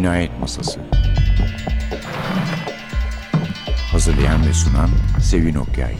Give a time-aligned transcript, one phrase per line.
[0.00, 0.80] Cinayet Masası
[3.92, 4.90] Hazırlayan ve sunan
[5.22, 5.94] Sevin Okyay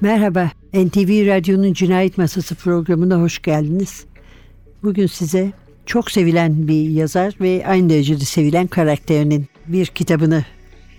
[0.00, 4.04] Merhaba, NTV Radyo'nun Cinayet Masası programına hoş geldiniz.
[4.82, 5.52] Bugün size
[5.86, 10.44] çok sevilen bir yazar ve aynı derecede sevilen karakterinin bir kitabını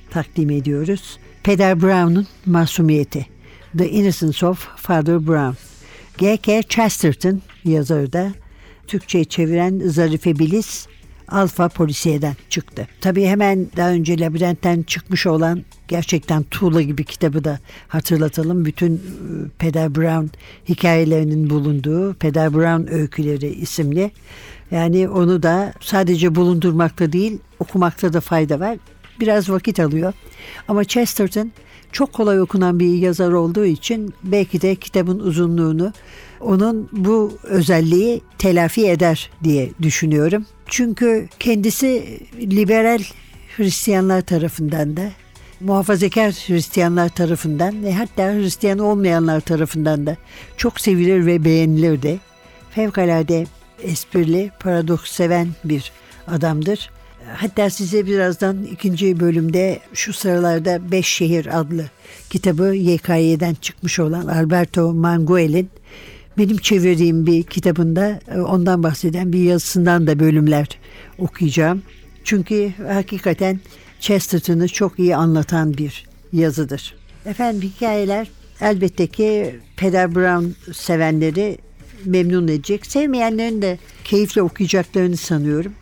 [0.10, 1.20] takdim ediyoruz.
[1.44, 3.35] Peder Brown'un Masumiyeti.
[3.78, 5.56] The Innocence of Father Brown.
[6.18, 6.64] G.K.
[6.64, 8.32] Chesterton yazarı da
[8.88, 10.88] Türkçe'ye çeviren Zarife Bilis
[11.28, 12.88] Alfa Polisiye'den çıktı.
[13.02, 18.66] Tabii hemen daha önce Labirent'ten çıkmış olan gerçekten tuğla gibi kitabı da hatırlatalım.
[18.66, 19.00] Bütün e,
[19.58, 20.26] Peder Brown
[20.70, 24.12] hikayelerinin bulunduğu Peder Brown Öyküleri isimli.
[24.72, 28.78] Yani onu da sadece bulundurmakta değil okumakta da fayda var.
[29.20, 30.14] Biraz vakit alıyor.
[30.68, 31.52] Ama Chesterton
[31.96, 35.94] çok kolay okunan bir yazar olduğu için belki de kitabın uzunluğunu
[36.42, 40.46] onun bu özelliği telafi eder diye düşünüyorum.
[40.68, 43.00] Çünkü kendisi liberal
[43.58, 45.12] Hristiyanlar tarafından da
[45.60, 50.18] muhafazakar Hristiyanlar tarafından ve hatta Hristiyan olmayanlar tarafından da
[50.58, 52.20] çok sevilir ve beğenilir de.
[52.72, 53.46] Fevkalade
[53.84, 55.92] esprili, paradoks seven bir
[56.28, 56.90] adamdır.
[57.34, 61.86] Hatta size birazdan ikinci bölümde şu sıralarda Beş Şehir adlı
[62.30, 65.70] kitabı YKY'den çıkmış olan Alberto Manguel'in
[66.38, 70.68] benim çevirdiğim bir kitabında e, ondan bahseden bir yazısından da bölümler
[71.18, 71.82] okuyacağım.
[72.24, 73.60] Çünkü hakikaten
[74.00, 76.96] Chesterton'ı çok iyi anlatan bir yazıdır.
[77.26, 78.28] Efendim hikayeler
[78.62, 81.58] elbette ki Peder Brown sevenleri
[82.06, 82.86] memnun edecek.
[82.86, 85.74] Sevmeyenlerin de keyifle okuyacaklarını sanıyorum.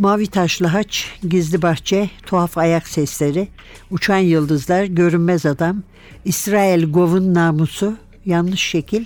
[0.00, 3.48] Mavi taşlı haç, gizli bahçe, tuhaf ayak sesleri,
[3.90, 5.82] uçan yıldızlar, görünmez adam,
[6.24, 7.96] İsrail Gov'un namusu,
[8.26, 9.04] yanlış şekil,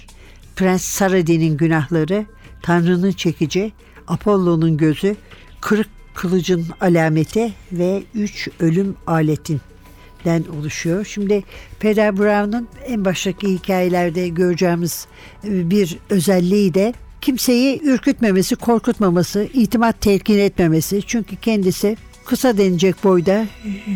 [0.57, 2.27] Prens Saradin'in günahları,
[2.63, 3.73] Tanrı'nın çekici,
[4.09, 5.17] Apollo'nun gözü,
[5.61, 11.05] kırık kılıcın alameti ve üç ölüm aletinden oluşuyor.
[11.05, 11.45] Şimdi
[11.81, 15.07] Peder Brown'un en baştaki hikayelerde göreceğimiz
[15.45, 16.95] bir özelliği de
[17.25, 21.03] kimseyi ürkütmemesi, korkutmaması, itimat telkin etmemesi.
[21.07, 23.47] Çünkü kendisi kısa denecek boyda,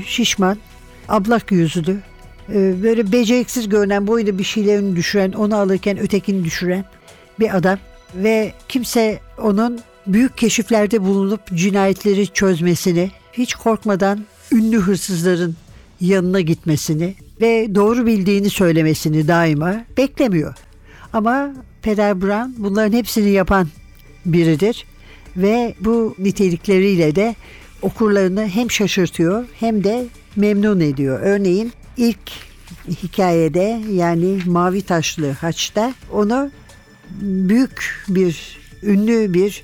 [0.06, 0.59] şişman,
[1.09, 1.97] ablak yüzlü,
[2.49, 6.84] e, böyle beceriksiz görünen boyunda bir şeylerini düşüren, onu alırken ötekini düşüren
[7.41, 7.78] bir adam
[8.15, 15.56] ve kimse onun büyük keşiflerde bulunup cinayetleri çözmesini, hiç korkmadan ünlü hırsızların
[16.00, 20.55] yanına gitmesini ve doğru bildiğini söylemesini daima beklemiyor.
[21.12, 21.53] Ama
[21.83, 23.69] Peder Brown bunların hepsini yapan
[24.27, 24.84] biridir
[25.37, 27.34] ve bu nitelikleriyle de
[27.83, 30.06] okurlarını hem şaşırtıyor hem de
[30.37, 31.21] memnun ediyor.
[31.22, 32.31] Örneğin ilk
[33.03, 36.50] hikayede yani Mavi Taşlı Haç'ta onu
[37.21, 39.62] büyük bir ünlü bir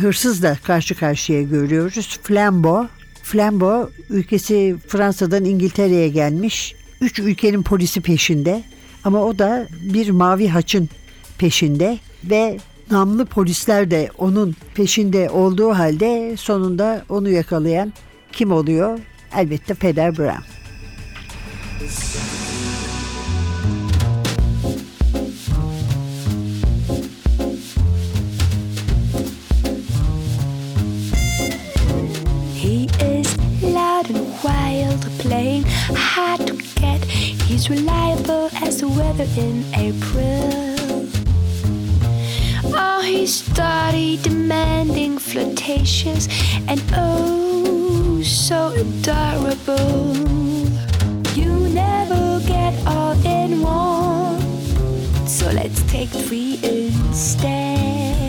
[0.00, 2.18] hırsızla karşı karşıya görüyoruz.
[2.22, 2.86] Flambo.
[3.22, 6.74] Flambo ülkesi Fransa'dan İngiltere'ye gelmiş.
[7.00, 8.62] Üç ülkenin polisi peşinde.
[9.04, 10.88] Ama o da bir mavi haçın
[11.40, 12.58] peşinde ve
[12.90, 17.92] namlı polisler de onun peşinde olduğu halde sonunda onu yakalayan
[18.32, 18.98] kim oluyor?
[19.36, 20.42] Elbette Peder Brown.
[34.42, 35.64] Wild,
[35.96, 37.04] hard to get.
[37.46, 40.69] He's reliable as the weather in April.
[43.10, 46.28] He's steady, demanding, flirtatious,
[46.68, 50.16] and oh, so adorable.
[51.34, 58.19] You never get all in one, so let's take three instead.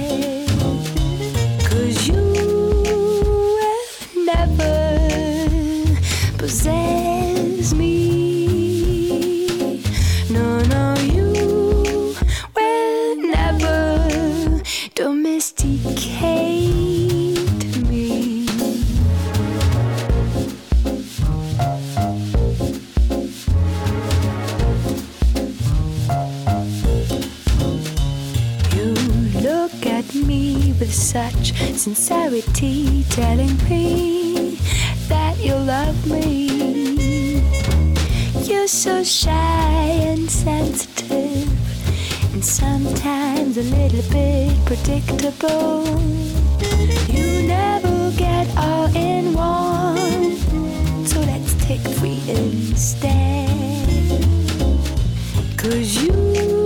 [30.91, 34.57] With such sincerity, telling me
[35.07, 37.39] that you love me.
[38.43, 41.47] You're so shy and sensitive,
[42.33, 45.85] and sometimes a little bit predictable.
[47.07, 50.35] You never get all in one,
[51.05, 53.47] so let's take three instead.
[55.57, 56.60] Cause you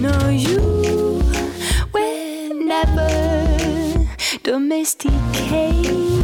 [0.00, 1.20] No, no, you
[1.92, 4.08] will never
[4.42, 6.22] domesticate me.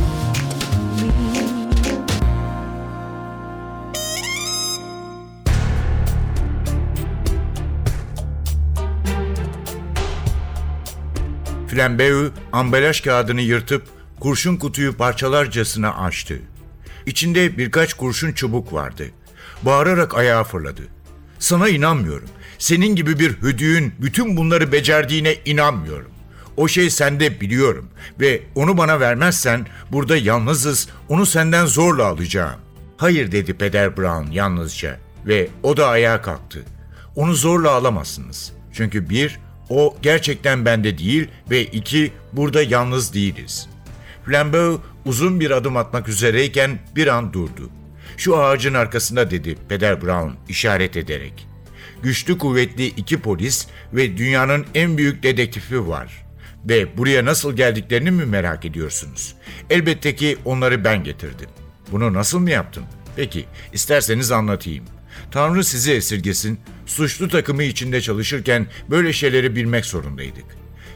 [11.68, 13.82] Flambeu ambalaj kağıdını yırtıp
[14.20, 16.38] kurşun kutuyu parçalarcasına açtı.
[17.06, 19.04] İçinde birkaç kurşun çubuk vardı.
[19.62, 20.95] Bağırarak ayağa fırladı.
[21.46, 22.28] Sana inanmıyorum.
[22.58, 26.10] Senin gibi bir hüdüğün bütün bunları becerdiğine inanmıyorum.
[26.56, 27.88] O şey sende biliyorum
[28.20, 32.60] ve onu bana vermezsen burada yalnızız, onu senden zorla alacağım.
[32.96, 36.64] Hayır dedi Peder Brown yalnızca ve o da ayağa kalktı.
[37.16, 38.52] Onu zorla alamazsınız.
[38.72, 43.68] Çünkü bir, o gerçekten bende değil ve iki, burada yalnız değiliz.
[44.24, 47.70] Flambeau uzun bir adım atmak üzereyken bir an durdu.
[48.16, 51.46] Şu ağacın arkasında dedi Peder Brown işaret ederek.
[52.02, 56.26] Güçlü kuvvetli iki polis ve dünyanın en büyük dedektifi var.
[56.64, 59.34] Ve buraya nasıl geldiklerini mi merak ediyorsunuz?
[59.70, 61.48] Elbette ki onları ben getirdim.
[61.92, 62.84] Bunu nasıl mı yaptım?
[63.16, 64.84] Peki, isterseniz anlatayım.
[65.30, 70.44] Tanrı sizi esirgesin, suçlu takımı içinde çalışırken böyle şeyleri bilmek zorundaydık.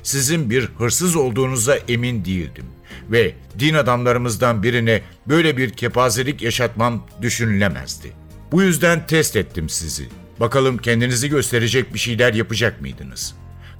[0.03, 2.67] Sizin bir hırsız olduğunuza emin değildim
[3.11, 8.13] ve din adamlarımızdan birine böyle bir kepazelik yaşatmam düşünülemezdi.
[8.53, 10.09] Bu yüzden test ettim sizi.
[10.41, 13.35] Bakalım kendinizi gösterecek bir şeyler yapacak mıydınız?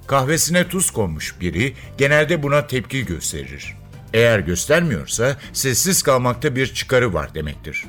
[0.07, 3.75] Kahvesine tuz konmuş biri genelde buna tepki gösterir.
[4.13, 7.85] Eğer göstermiyorsa sessiz kalmakta bir çıkarı var demektir.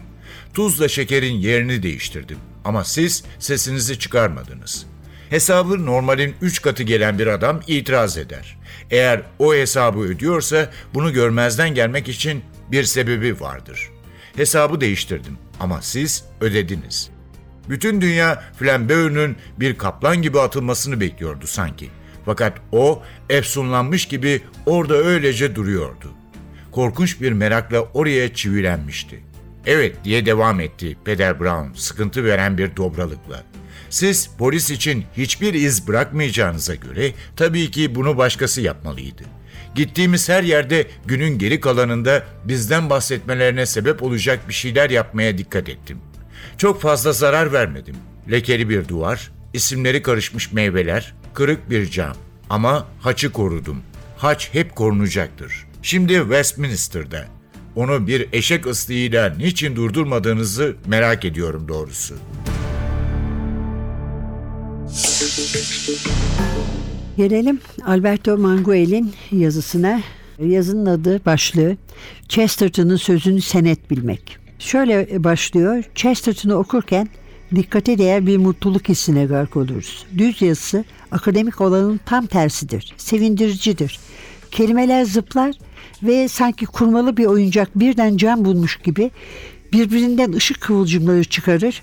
[0.54, 4.86] Tuzla şekerin yerini değiştirdim ama siz sesinizi çıkarmadınız.
[5.32, 8.58] Hesabı normalin 3 katı gelen bir adam itiraz eder.
[8.90, 13.90] Eğer o hesabı ödüyorsa bunu görmezden gelmek için bir sebebi vardır.
[14.36, 17.10] Hesabı değiştirdim ama siz ödediniz.
[17.68, 21.90] Bütün dünya Flambeau'nun bir kaplan gibi atılmasını bekliyordu sanki.
[22.24, 26.10] Fakat o efsunlanmış gibi orada öylece duruyordu.
[26.72, 29.20] Korkunç bir merakla oraya çivilenmişti.
[29.66, 33.51] Evet diye devam etti Peder Brown sıkıntı veren bir dobralıkla.
[33.92, 39.22] Siz polis için hiçbir iz bırakmayacağınıza göre tabii ki bunu başkası yapmalıydı.
[39.74, 45.98] Gittiğimiz her yerde günün geri kalanında bizden bahsetmelerine sebep olacak bir şeyler yapmaya dikkat ettim.
[46.58, 47.96] Çok fazla zarar vermedim.
[48.30, 52.16] Lekeli bir duvar, isimleri karışmış meyveler, kırık bir cam.
[52.50, 53.82] Ama haçı korudum.
[54.16, 55.66] Haç hep korunacaktır.
[55.82, 57.26] Şimdi Westminster'da.
[57.76, 62.14] Onu bir eşek ıslığıyla niçin durdurmadığınızı merak ediyorum doğrusu.
[67.16, 70.00] Gelelim Alberto Manguel'in yazısına.
[70.38, 71.76] Yazının adı başlığı
[72.28, 74.38] Chesterton'ın sözünü senet bilmek.
[74.58, 75.84] Şöyle başlıyor.
[75.94, 77.08] Chesterton'ı okurken
[77.54, 80.06] dikkate değer bir mutluluk hissine gark oluruz.
[80.18, 82.94] Düz yazısı akademik olanın tam tersidir.
[82.96, 84.00] Sevindiricidir.
[84.50, 85.54] Kelimeler zıplar
[86.02, 89.10] ve sanki kurmalı bir oyuncak birden can bulmuş gibi
[89.72, 91.82] birbirinden ışık kıvılcımları çıkarır.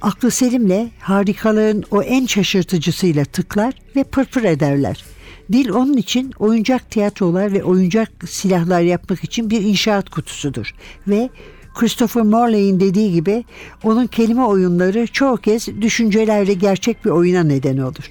[0.00, 5.04] Aklı selimle harikaların o en şaşırtıcısıyla tıklar ve pırpır ederler.
[5.52, 10.74] Dil onun için oyuncak tiyatrolar ve oyuncak silahlar yapmak için bir inşaat kutusudur.
[11.08, 11.30] Ve
[11.74, 13.44] Christopher Morley'in dediği gibi
[13.84, 18.10] onun kelime oyunları çoğu kez düşüncelerle gerçek bir oyuna neden olur.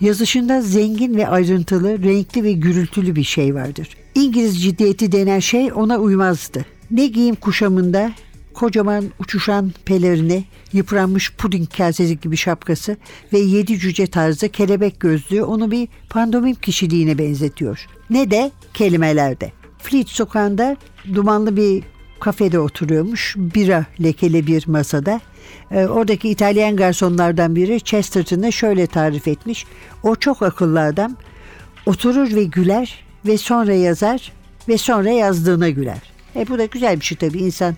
[0.00, 3.88] Yazışında zengin ve ayrıntılı, renkli ve gürültülü bir şey vardır.
[4.14, 6.64] İngiliz ciddiyeti denen şey ona uymazdı.
[6.90, 8.12] Ne giyim kuşamında
[8.56, 12.96] kocaman uçuşan pelerini, yıpranmış puding kasesi gibi şapkası
[13.32, 17.86] ve yedi cüce tarzı kelebek gözlüğü onu bir pandomim kişiliğine benzetiyor.
[18.10, 19.52] Ne de kelimelerde.
[19.78, 20.76] Fleet sokağında
[21.14, 21.82] dumanlı bir
[22.20, 23.34] kafede oturuyormuş.
[23.36, 25.20] Bira lekeli bir masada.
[25.70, 29.66] Ee, oradaki İtalyan garsonlardan biri Chesterton'ı şöyle tarif etmiş.
[30.02, 31.16] O çok akıllı adam.
[31.86, 34.32] Oturur ve güler ve sonra yazar
[34.68, 36.02] ve sonra yazdığına güler.
[36.36, 37.38] E bu da güzel bir şey tabii.
[37.38, 37.76] İnsan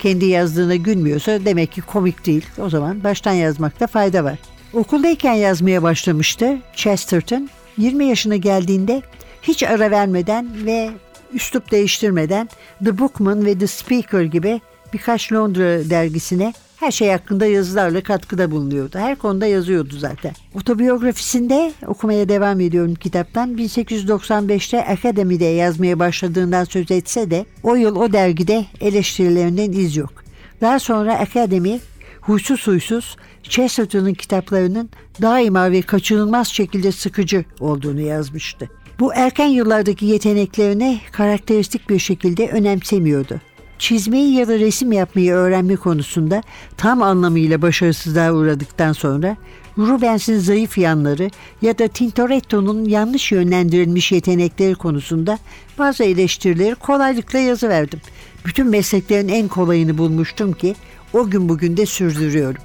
[0.00, 2.46] kendi yazdığına gülmüyorsa demek ki komik değil.
[2.58, 4.38] O zaman baştan yazmakta fayda var.
[4.72, 7.48] Okuldayken yazmaya başlamıştı Chesterton.
[7.78, 9.02] 20 yaşına geldiğinde
[9.42, 10.90] hiç ara vermeden ve
[11.32, 12.48] üslup değiştirmeden
[12.84, 14.60] The Bookman ve The Speaker gibi
[14.92, 18.98] birkaç Londra dergisine Her şey hakkında yazılarla katkıda bulunuyordu.
[18.98, 20.32] Her konuda yazıyordu zaten.
[20.54, 23.56] Otobiyografisinde okumaya devam ediyorum kitaptan.
[23.56, 30.24] 1895'te akademide yazmaya başladığından söz etse de o yıl o dergide eleştirilerinden iz yok.
[30.60, 31.80] Daha sonra akademi
[32.20, 34.90] huysuz huysuz Chesterton'un kitaplarının
[35.22, 38.70] daima ve kaçınılmaz şekilde sıkıcı olduğunu yazmıştı.
[39.00, 43.40] Bu erken yıllardaki yeteneklerini karakteristik bir şekilde önemsemiyordu.
[43.80, 46.42] Çizmeyi ya da resim yapmayı öğrenme konusunda
[46.76, 49.36] tam anlamıyla başarısızlığa uğradıktan sonra
[49.78, 51.30] Rubens'in zayıf yanları
[51.62, 55.38] ya da Tintoretto'nun yanlış yönlendirilmiş yetenekleri konusunda
[55.78, 58.00] bazı eleştirileri kolaylıkla yazıverdim.
[58.46, 60.74] Bütün mesleklerin en kolayını bulmuştum ki
[61.12, 62.62] o gün bugün de sürdürüyorum.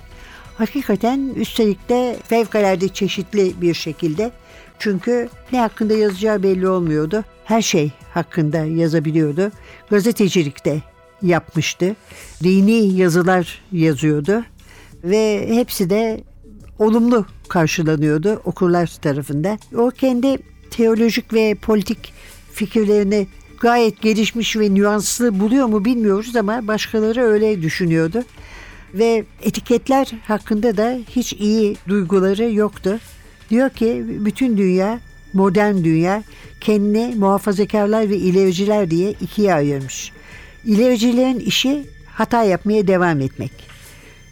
[0.58, 4.32] Hakikaten üstelik de fevkalade çeşitli bir şekilde
[4.80, 7.24] çünkü ne hakkında yazacağı belli olmuyordu.
[7.46, 9.52] Her şey hakkında yazabiliyordu.
[9.90, 10.82] Gazetecilikte
[11.22, 11.96] yapmıştı.
[12.44, 14.44] Dini yazılar yazıyordu
[15.04, 16.24] ve hepsi de
[16.80, 19.60] olumlu karşılanıyordu okurlar tarafından.
[19.78, 20.38] O kendi
[20.72, 22.14] teolojik ve politik
[22.52, 23.28] fikirlerini
[23.60, 28.24] gayet gelişmiş ve nüanslı buluyor mu bilmiyoruz ama başkaları öyle düşünüyordu.
[28.94, 33.00] Ve etiketler hakkında da hiç iyi duyguları yoktu.
[33.50, 35.00] Diyor ki bütün dünya,
[35.34, 36.24] modern dünya
[36.62, 40.12] kendini muhafazakarlar ve ilericiler diye ikiye ayırmış.
[40.66, 43.52] İlericilerin işi hata yapmaya devam etmek.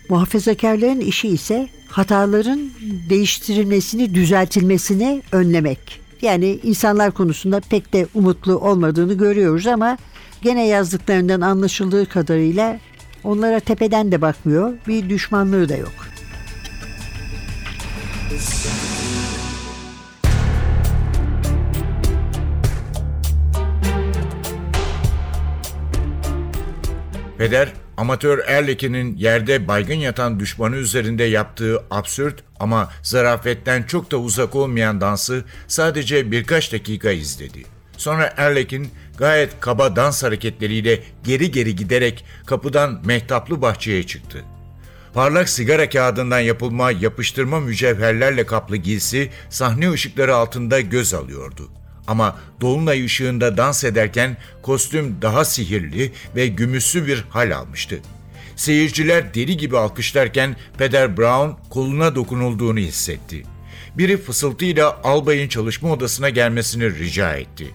[0.09, 2.69] Muhafazakarların işi ise hataların
[3.09, 6.01] değiştirilmesini, düzeltilmesini önlemek.
[6.21, 9.97] Yani insanlar konusunda pek de umutlu olmadığını görüyoruz ama
[10.41, 12.79] gene yazdıklarından anlaşıldığı kadarıyla
[13.23, 15.93] onlara tepeden de bakmıyor, bir düşmanlığı da yok.
[27.37, 34.55] Peder, amatör Erlekin'in yerde baygın yatan düşmanı üzerinde yaptığı absürt ama zarafetten çok da uzak
[34.55, 37.63] olmayan dansı sadece birkaç dakika izledi.
[37.97, 44.43] Sonra Erlekin gayet kaba dans hareketleriyle geri geri giderek kapıdan mehtaplı bahçeye çıktı.
[45.13, 51.69] Parlak sigara kağıdından yapılma yapıştırma mücevherlerle kaplı giysi sahne ışıkları altında göz alıyordu.
[52.07, 57.99] Ama dolunay ışığında dans ederken kostüm daha sihirli ve gümüşsü bir hal almıştı.
[58.55, 63.43] Seyirciler deli gibi alkışlarken Peder Brown koluna dokunulduğunu hissetti.
[63.97, 67.67] Biri fısıltıyla albayın çalışma odasına gelmesini rica etti.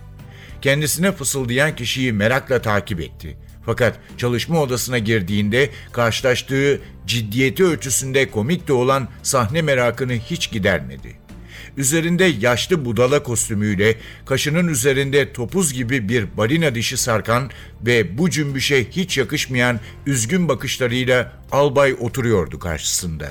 [0.63, 3.37] Kendisine fısıldayan kişiyi merakla takip etti.
[3.67, 11.28] Fakat çalışma odasına girdiğinde karşılaştığı ciddiyeti ölçüsünde komik de olan sahne merakını hiç gidermedi.
[11.77, 13.97] Üzerinde yaşlı budala kostümüyle
[14.27, 17.51] kaşının üzerinde topuz gibi bir balina dişi sarkan
[17.87, 23.29] ve bu cümbüşe hiç yakışmayan üzgün bakışlarıyla albay oturuyordu karşısında.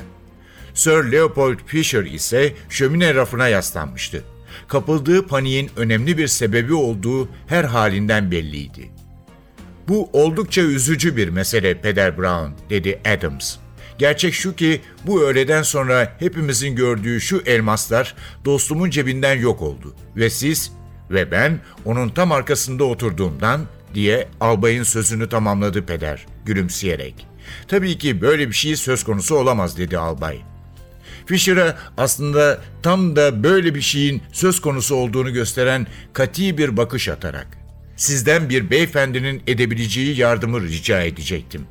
[0.74, 4.24] Sir Leopold Fisher ise şömine rafına yaslanmıştı.
[4.68, 8.90] Kapıldığı paniğin önemli bir sebebi olduğu her halinden belliydi.
[9.88, 13.58] Bu oldukça üzücü bir mesele Peder Brown, dedi Adams.
[13.98, 19.96] Gerçek şu ki bu öğleden sonra hepimizin gördüğü şu elmaslar dostumun cebinden yok oldu.
[20.16, 20.72] Ve siz
[21.12, 23.62] ve ben onun tam arkasında oturduğumdan
[23.94, 27.28] diye albayın sözünü tamamladı peder gülümseyerek.
[27.68, 30.42] Tabii ki böyle bir şey söz konusu olamaz dedi albay.
[31.26, 37.48] Fisher'a aslında tam da böyle bir şeyin söz konusu olduğunu gösteren kati bir bakış atarak
[37.96, 41.66] sizden bir beyefendinin edebileceği yardımı rica edecektim.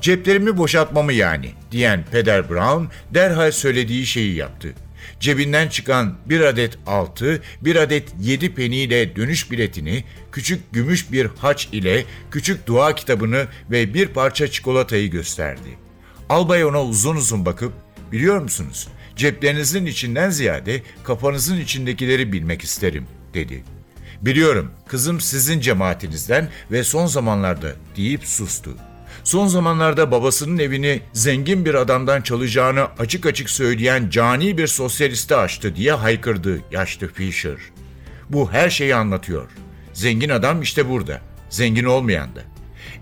[0.00, 2.84] Ceplerimi boşaltmamı yani diyen Peder Brown
[3.14, 4.74] derhal söylediği şeyi yaptı.
[5.20, 11.68] Cebinden çıkan bir adet altı, bir adet yedi peniyle dönüş biletini, küçük gümüş bir haç
[11.72, 15.78] ile küçük dua kitabını ve bir parça çikolatayı gösterdi.
[16.28, 17.72] Albay ona uzun uzun bakıp,
[18.12, 23.64] biliyor musunuz, ceplerinizin içinden ziyade kafanızın içindekileri bilmek isterim, dedi.
[24.22, 28.76] Biliyorum, kızım sizin cemaatinizden ve son zamanlarda deyip sustu.
[29.26, 35.76] Son zamanlarda babasının evini zengin bir adamdan çalacağını açık açık söyleyen cani bir sosyaliste açtı
[35.76, 37.56] diye haykırdı yaşlı Fisher.
[38.30, 39.50] Bu her şeyi anlatıyor.
[39.92, 41.20] Zengin adam işte burada.
[41.50, 42.40] Zengin olmayan da.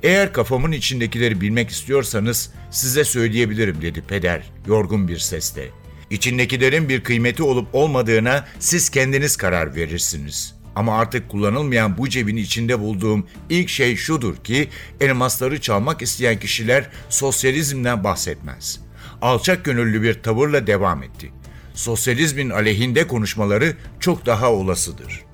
[0.02, 5.69] Eğer kafamın içindekileri bilmek istiyorsanız size söyleyebilirim dedi peder yorgun bir sesle.
[6.11, 10.54] İçindekilerin bir kıymeti olup olmadığına siz kendiniz karar verirsiniz.
[10.76, 14.69] Ama artık kullanılmayan bu cebin içinde bulduğum ilk şey şudur ki
[15.00, 18.81] elmasları çalmak isteyen kişiler sosyalizmden bahsetmez.
[19.23, 21.33] Alçak gönüllü bir tavırla devam etti.
[21.75, 25.25] Sosyalizmin aleyhinde konuşmaları çok daha olasıdır.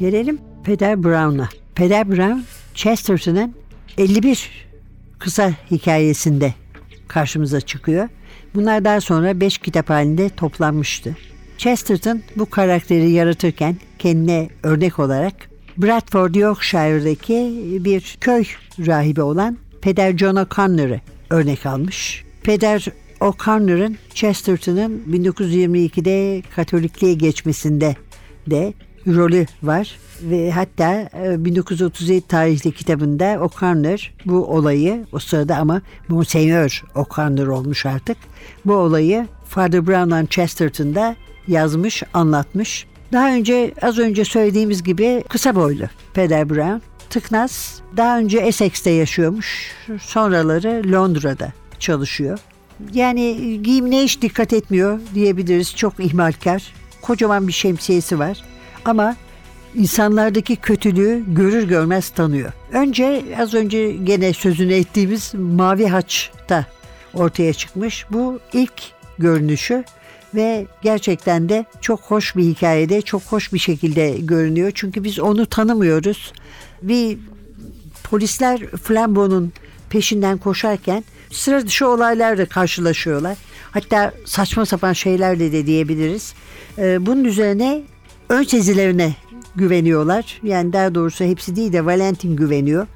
[0.00, 1.48] Gelelim Peder Brown'a.
[1.74, 2.40] Peder Brown
[2.74, 3.54] Chesterton'ın
[3.98, 4.50] 51
[5.18, 6.54] kısa hikayesinde
[7.08, 8.08] karşımıza çıkıyor.
[8.56, 11.16] Bunlar daha sonra 5 kitap halinde toplanmıştı.
[11.58, 15.34] Chesterton bu karakteri yaratırken kendine örnek olarak
[15.76, 18.44] Bradford, Yorkshire'daki bir köy
[18.86, 22.24] rahibi olan Peder John O'Connor'ı örnek almış.
[22.42, 22.86] Peder
[23.20, 27.96] O'Connor'ın Chesterton'ın 1922'de Katolikliğe geçmesinde
[28.46, 28.72] de
[29.06, 36.84] rolü var ve hatta e, 1937 tarihli kitabında O'Connor bu olayı o sırada ama Monseigneur
[36.94, 38.16] O'Connor olmuş artık.
[38.64, 41.16] Bu olayı Father Brown and Chesterton'da
[41.48, 42.86] yazmış, anlatmış.
[43.12, 46.82] Daha önce az önce söylediğimiz gibi kısa boylu Peder Brown.
[47.10, 49.72] Tıknaz daha önce Essex'te yaşıyormuş.
[50.00, 52.38] Sonraları Londra'da çalışıyor.
[52.92, 55.76] Yani giyimine hiç dikkat etmiyor diyebiliriz.
[55.76, 56.72] Çok ihmalkar.
[57.02, 58.42] Kocaman bir şemsiyesi var.
[58.84, 59.16] Ama
[59.76, 62.52] insanlardaki kötülüğü görür görmez tanıyor.
[62.72, 66.66] Önce az önce gene sözünü ettiğimiz Mavi Haç'ta
[67.14, 68.06] ortaya çıkmış.
[68.10, 68.72] Bu ilk
[69.18, 69.84] görünüşü
[70.34, 74.72] ve gerçekten de çok hoş bir hikayede çok hoş bir şekilde görünüyor.
[74.74, 76.32] Çünkü biz onu tanımıyoruz.
[76.82, 77.18] Bir
[78.02, 79.52] polisler Flambeau'nun
[79.90, 83.36] peşinden koşarken sıra dışı olaylarla karşılaşıyorlar.
[83.70, 86.34] Hatta saçma sapan şeylerle de diyebiliriz.
[86.78, 87.82] Ee, bunun üzerine
[88.28, 89.14] ön sezilerine
[89.56, 90.40] güveniyorlar.
[90.42, 92.86] Yani daha doğrusu hepsi değil de Valentin güveniyor.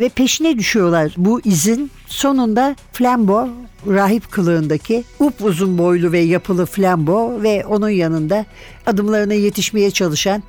[0.00, 1.90] Ve peşine düşüyorlar bu izin.
[2.06, 3.48] Sonunda Flambeau
[3.86, 8.46] rahip kılığındaki upuzun boylu ve yapılı Flambeau ve onun yanında
[8.86, 10.42] adımlarına yetişmeye çalışan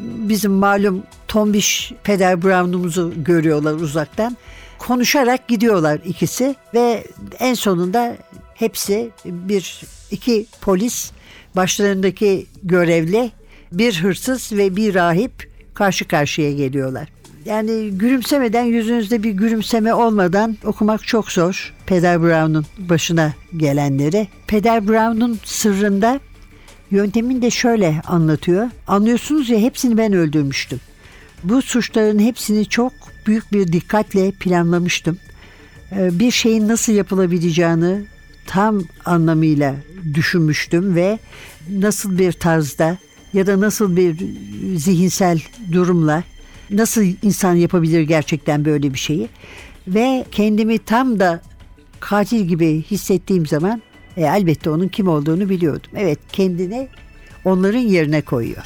[0.00, 4.36] bizim malum tombiş peder Brown'umuzu görüyorlar uzaktan.
[4.78, 7.04] Konuşarak gidiyorlar ikisi ve
[7.38, 8.16] en sonunda
[8.54, 11.10] hepsi bir iki polis
[11.56, 13.30] başlarındaki görevli
[13.72, 17.08] bir hırsız ve bir rahip karşı karşıya geliyorlar.
[17.44, 21.74] Yani gülümsemeden yüzünüzde bir gülümseme olmadan okumak çok zor.
[21.86, 24.28] Peder Brown'un başına gelenleri.
[24.46, 26.20] Peder Brown'un sırrında
[26.90, 28.70] Yöntemini de şöyle anlatıyor.
[28.86, 30.80] Anlıyorsunuz ya hepsini ben öldürmüştüm.
[31.44, 32.92] Bu suçların hepsini çok
[33.26, 35.18] büyük bir dikkatle planlamıştım.
[35.92, 38.04] Ee, Bir şeyin nasıl yapılabileceğini
[38.46, 39.74] tam anlamıyla
[40.14, 41.18] düşünmüştüm ve
[41.70, 42.98] nasıl bir tarzda
[43.34, 44.16] ya da nasıl bir
[44.76, 45.40] zihinsel
[45.72, 46.22] durumla
[46.70, 49.28] nasıl insan yapabilir gerçekten böyle bir şeyi
[49.88, 51.40] ve kendimi tam da
[52.00, 53.82] katil gibi hissettiğim zaman
[54.16, 55.90] e, elbette onun kim olduğunu biliyordum.
[55.96, 56.88] Evet kendini
[57.44, 58.62] onların yerine koyuyor.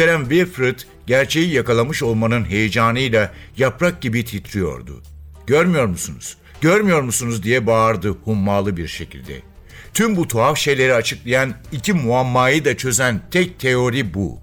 [0.00, 5.02] Muhterem Wilfred gerçeği yakalamış olmanın heyecanıyla yaprak gibi titriyordu.
[5.46, 6.36] Görmüyor musunuz?
[6.60, 9.42] Görmüyor musunuz diye bağırdı hummalı bir şekilde.
[9.94, 14.38] Tüm bu tuhaf şeyleri açıklayan iki muammayı da çözen tek teori bu.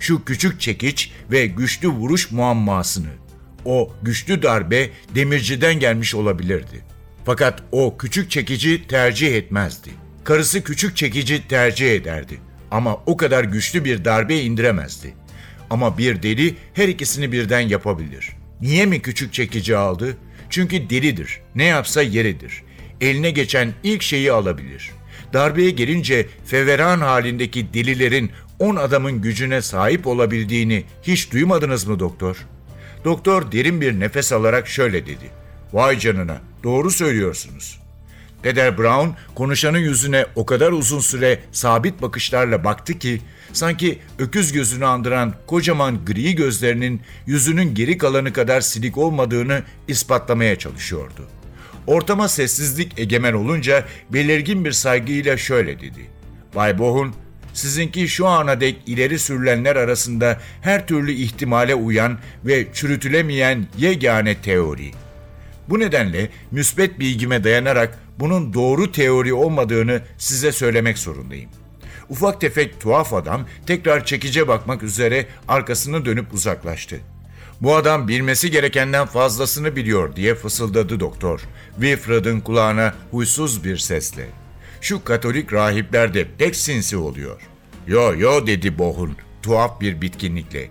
[0.00, 3.12] Şu küçük çekiç ve güçlü vuruş muammasını.
[3.64, 6.84] O güçlü darbe demirciden gelmiş olabilirdi.
[7.24, 9.90] Fakat o küçük çekici tercih etmezdi.
[10.24, 12.40] Karısı küçük çekici tercih ederdi.
[12.74, 15.14] Ama o kadar güçlü bir darbe indiremezdi.
[15.70, 18.32] Ama bir deli her ikisini birden yapabilir.
[18.60, 20.16] Niye mi küçük çekici aldı?
[20.50, 21.40] Çünkü delidir.
[21.54, 22.62] Ne yapsa yeridir.
[23.00, 24.90] Eline geçen ilk şeyi alabilir.
[25.32, 32.36] Darbeye gelince feveran halindeki delilerin on adamın gücüne sahip olabildiğini hiç duymadınız mı doktor?
[33.04, 35.30] Doktor derin bir nefes alarak şöyle dedi.
[35.72, 37.83] Vay canına, doğru söylüyorsunuz.
[38.44, 43.20] Peder Brown konuşanın yüzüne o kadar uzun süre sabit bakışlarla baktı ki
[43.52, 51.28] sanki öküz gözünü andıran kocaman gri gözlerinin yüzünün geri kalanı kadar silik olmadığını ispatlamaya çalışıyordu.
[51.86, 56.10] Ortama sessizlik egemen olunca belirgin bir saygıyla şöyle dedi.
[56.54, 57.14] Bay Bohun,
[57.52, 64.90] sizinki şu ana dek ileri sürülenler arasında her türlü ihtimale uyan ve çürütülemeyen yegane teori.
[65.68, 71.50] Bu nedenle müsbet bilgime dayanarak bunun doğru teori olmadığını size söylemek zorundayım.
[72.08, 77.00] Ufak tefek tuhaf adam tekrar çekice bakmak üzere arkasını dönüp uzaklaştı.
[77.60, 81.40] Bu adam bilmesi gerekenden fazlasını biliyor diye fısıldadı doktor.
[81.80, 84.26] Wilfred'ın kulağına huysuz bir sesle.
[84.80, 87.40] Şu katolik rahipler de pek sinsi oluyor.
[87.86, 90.68] Yo yo dedi Bohun tuhaf bir bitkinlikle.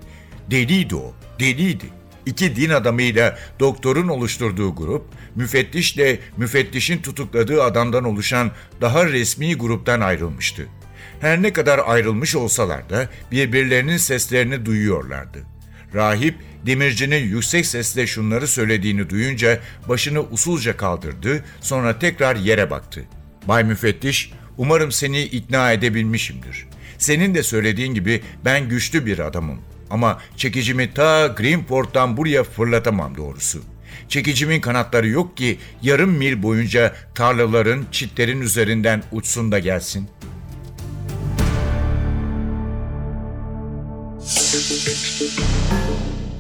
[0.52, 1.86] Deliydi o, deliydi.
[2.26, 10.68] İki din adamıyla doktorun oluşturduğu grup, müfettişle müfettişin tutukladığı adamdan oluşan daha resmi gruptan ayrılmıştı.
[11.22, 15.40] Her ne kadar ayrılmış olsalar da birbirlerinin seslerini duyuyorlardı.
[15.94, 23.06] Rahip demircinin yüksek sesle şunları söylediğini duyunca başını usulca kaldırdı, sonra tekrar yere baktı.
[23.48, 26.68] Bay müfettiş, umarım seni ikna edebilmişimdir.
[26.98, 29.62] Senin de söylediğin gibi ben güçlü bir adamım.
[29.90, 33.73] Ama çekicimi ta Greenport'tan buraya fırlatamam doğrusu.
[34.10, 40.08] Çekicimin kanatları yok ki yarım mil boyunca tarlaların, çitlerin üzerinden uçsun da gelsin.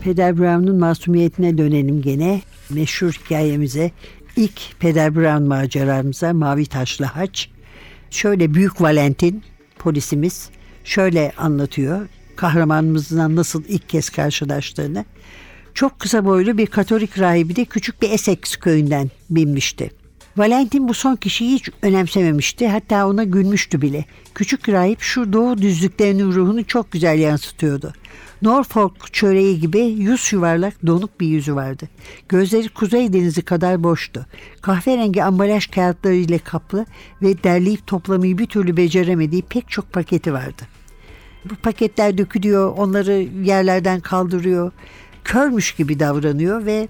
[0.03, 2.41] Peder Brown'un masumiyetine dönelim gene.
[2.69, 3.91] Meşhur hikayemize,
[4.35, 7.49] ilk Peder Brown maceramıza Mavi Taşlı Haç.
[8.09, 9.43] Şöyle Büyük Valentin
[9.79, 10.49] polisimiz
[10.83, 15.05] şöyle anlatıyor kahramanımızla nasıl ilk kez karşılaştığını.
[15.73, 19.91] Çok kısa boylu bir Katolik rahibi de küçük bir Essex köyünden binmişti.
[20.37, 22.67] Valentin bu son kişiyi hiç önemsememişti.
[22.67, 24.05] Hatta ona gülmüştü bile.
[24.35, 27.93] Küçük rahip şu doğu düzlüklerinin ruhunu çok güzel yansıtıyordu.
[28.41, 31.89] Norfolk çöreği gibi yüz yuvarlak donuk bir yüzü vardı.
[32.29, 34.25] Gözleri Kuzey Denizi kadar boştu.
[34.61, 36.85] Kahverengi ambalaj kağıtlarıyla kaplı
[37.21, 40.63] ve derleyip toplamayı bir türlü beceremediği pek çok paketi vardı.
[41.45, 44.71] Bu paketler dökülüyor, onları yerlerden kaldırıyor.
[45.23, 46.87] Körmüş gibi davranıyor ve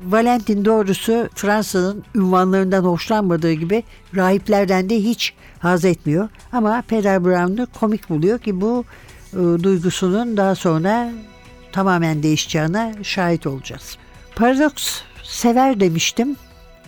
[0.00, 3.82] Valentin doğrusu Fransa'nın ünvanlarından hoşlanmadığı gibi
[4.14, 6.28] rahiplerden de hiç haz etmiyor.
[6.52, 8.84] Ama Peder Brown'u komik buluyor ki bu
[9.32, 11.10] e, duygusunun daha sonra
[11.72, 13.98] tamamen değişeceğine şahit olacağız.
[14.36, 16.36] Paradoks sever demiştim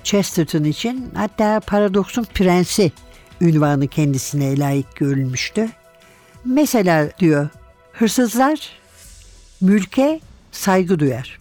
[0.04, 1.10] Chesterton için.
[1.14, 2.92] Hatta paradoksun prensi
[3.40, 5.68] ünvanı kendisine layık görülmüştü.
[6.44, 7.48] Mesela diyor
[7.92, 8.70] hırsızlar
[9.60, 10.20] mülke
[10.52, 11.38] saygı duyar.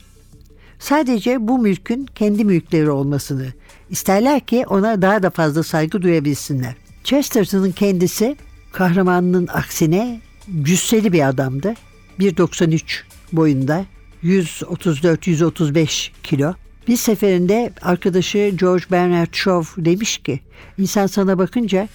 [0.79, 3.47] Sadece bu mülkün kendi mülkleri olmasını
[3.89, 6.75] isterler ki ona daha da fazla saygı duyabilsinler.
[7.03, 8.37] Chesterton'ın kendisi
[8.71, 10.21] kahramanının aksine
[10.63, 11.73] cüsseli bir adamdı.
[12.19, 13.01] 1.93
[13.33, 13.85] boyunda
[14.23, 16.53] 134-135 kilo.
[16.87, 20.39] Bir seferinde arkadaşı George Bernard Shaw demiş ki
[20.77, 21.87] insan sana bakınca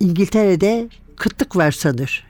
[0.00, 2.24] İngiltere'de kıtlık var sanır.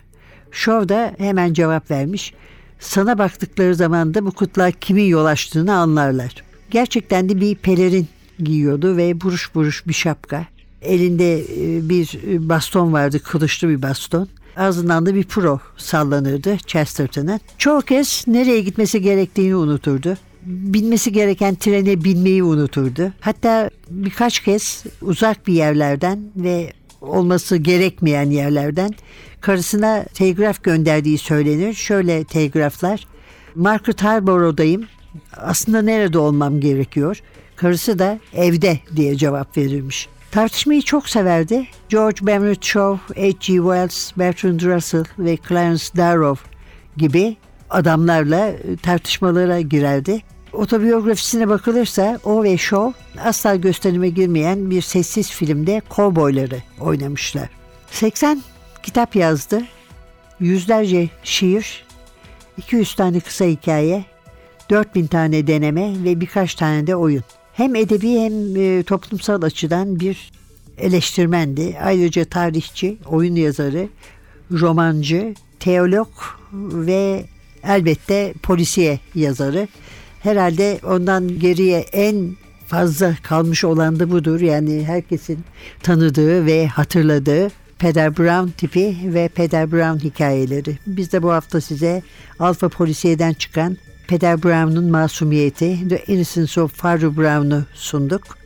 [0.50, 2.34] Shaw da hemen cevap vermiş.
[2.80, 6.44] Sana baktıkları zaman da bu kutlar kimin yol açtığını anlarlar.
[6.70, 8.06] Gerçekten de bir pelerin
[8.38, 10.46] giyiyordu ve buruş buruş bir şapka.
[10.82, 14.28] Elinde e, bir baston vardı, kılıçlı bir baston.
[14.56, 17.40] Ağzından da bir pro sallanırdı Chesterton'ın.
[17.58, 20.16] Çoğu kez nereye gitmesi gerektiğini unuturdu.
[20.46, 23.12] Binmesi gereken trene binmeyi unuturdu.
[23.20, 28.90] Hatta birkaç kez uzak bir yerlerden ve olması gerekmeyen yerlerden
[29.46, 31.74] karısına telgraf gönderdiği söylenir.
[31.74, 33.06] Şöyle telgraflar.
[33.54, 34.86] Margaret Harborough'dayım.
[35.36, 37.20] Aslında nerede olmam gerekiyor?
[37.56, 40.08] Karısı da evde diye cevap verirmiş.
[40.30, 41.66] Tartışmayı çok severdi.
[41.88, 43.56] George Bernard Shaw, H.G.
[43.56, 46.50] Wells, Bertrand Russell ve Clarence Darrow
[46.96, 47.36] gibi
[47.70, 50.22] adamlarla e, tartışmalara girerdi.
[50.52, 52.92] Otobiyografisine bakılırsa o ve Shaw
[53.24, 57.48] asla gösterime girmeyen bir sessiz filmde kovboyları oynamışlar.
[57.90, 58.42] 80
[58.86, 59.62] kitap yazdı.
[60.40, 61.84] Yüzlerce şiir,
[62.58, 64.04] 200 tane kısa hikaye,
[64.70, 67.22] 4000 tane deneme ve birkaç tane de oyun.
[67.52, 70.32] Hem edebi hem e, toplumsal açıdan bir
[70.78, 71.76] eleştirmendi.
[71.82, 73.88] Ayrıca tarihçi, oyun yazarı,
[74.52, 76.08] romancı, teolog
[76.52, 77.24] ve
[77.64, 79.68] elbette polisiye yazarı.
[80.20, 84.40] Herhalde ondan geriye en fazla kalmış olan da budur.
[84.40, 85.38] Yani herkesin
[85.82, 90.78] tanıdığı ve hatırladığı Peder Brown tipi ve Peder Brown hikayeleri.
[90.86, 92.02] Biz de bu hafta size
[92.38, 93.76] Alfa Polisiye'den çıkan
[94.08, 98.38] Peder Brown'un Masumiyeti, The Innocence of Faru Brown'u sunduk.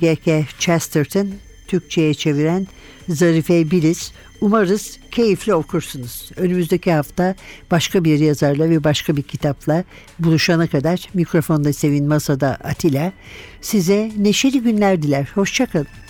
[0.00, 0.44] G.K.
[0.58, 1.28] Chesterton
[1.66, 2.66] Türkçe'ye çeviren
[3.08, 4.12] Zarife Biliz.
[4.40, 6.30] Umarız keyifli okursunuz.
[6.36, 7.34] Önümüzdeki hafta
[7.70, 9.84] başka bir yazarla ve başka bir kitapla
[10.18, 13.12] buluşana kadar mikrofonda Sevin Masada Atilla
[13.60, 15.28] size neşeli günler diler.
[15.34, 16.09] Hoşçakalın.